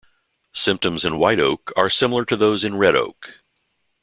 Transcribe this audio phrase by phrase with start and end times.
[0.55, 3.33] Symptoms in white oak are similar to those in red oak.